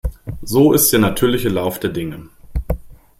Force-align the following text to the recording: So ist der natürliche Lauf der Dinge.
So 0.41 0.73
ist 0.73 0.91
der 0.91 0.99
natürliche 0.99 1.49
Lauf 1.49 1.79
der 1.79 1.91
Dinge. 1.91 2.27